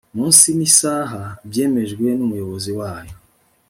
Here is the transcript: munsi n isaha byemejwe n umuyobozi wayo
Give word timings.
munsi 0.15 0.47
n 0.57 0.59
isaha 0.69 1.21
byemejwe 1.49 2.07
n 2.17 2.19
umuyobozi 2.25 2.71
wayo 2.79 3.15